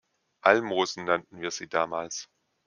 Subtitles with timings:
[0.41, 2.27] Almosen nannten wir sie damals.